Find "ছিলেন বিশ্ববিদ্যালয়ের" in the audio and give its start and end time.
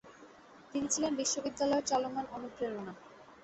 0.93-1.87